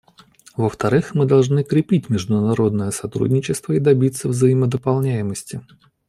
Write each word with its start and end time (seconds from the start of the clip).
Во-вторых, 0.57 1.13
мы 1.13 1.25
должны 1.25 1.63
крепить 1.63 2.09
международное 2.09 2.89
сотрудничество 2.89 3.73
и 3.73 3.79
добиться 3.79 4.27
взаимодополняемости. 4.29 5.61